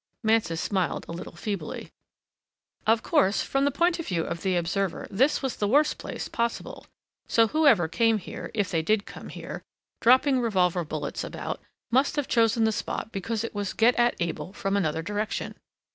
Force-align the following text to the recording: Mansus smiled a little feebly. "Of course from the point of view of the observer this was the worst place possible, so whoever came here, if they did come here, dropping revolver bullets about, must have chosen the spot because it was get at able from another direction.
Mansus 0.23 0.59
smiled 0.59 1.05
a 1.07 1.11
little 1.11 1.35
feebly. 1.35 1.91
"Of 2.87 3.03
course 3.03 3.43
from 3.43 3.65
the 3.65 3.69
point 3.69 3.99
of 3.99 4.07
view 4.07 4.23
of 4.23 4.41
the 4.41 4.55
observer 4.55 5.05
this 5.11 5.43
was 5.43 5.55
the 5.55 5.67
worst 5.67 5.99
place 5.99 6.27
possible, 6.27 6.87
so 7.27 7.49
whoever 7.49 7.87
came 7.87 8.17
here, 8.17 8.49
if 8.55 8.71
they 8.71 8.81
did 8.81 9.05
come 9.05 9.29
here, 9.29 9.61
dropping 9.99 10.39
revolver 10.41 10.83
bullets 10.83 11.23
about, 11.23 11.61
must 11.91 12.15
have 12.15 12.27
chosen 12.27 12.63
the 12.63 12.71
spot 12.71 13.11
because 13.11 13.43
it 13.43 13.53
was 13.53 13.73
get 13.73 13.93
at 13.93 14.15
able 14.19 14.53
from 14.53 14.75
another 14.75 15.03
direction. 15.03 15.53